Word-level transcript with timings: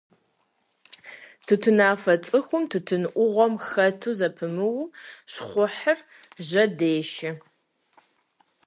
Тутынафэ 1.45 2.13
цӀыхум 2.27 2.63
тутын 2.71 3.03
Ӏугъуэм 3.13 3.53
хэту 3.67 4.15
зэпымыууэ 4.19 4.85
щхъухьыр 5.31 5.99
жьэдешэ. 6.47 7.31